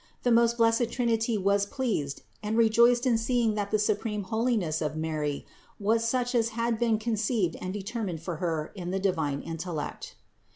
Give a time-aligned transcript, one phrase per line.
[0.23, 4.95] The most blessed Trinity was pleased and rejoiced in seeing that the supreme holiness of
[4.95, 5.45] Mary
[5.79, 10.15] was such as had been con ceived and determined for Her in the divine intellect.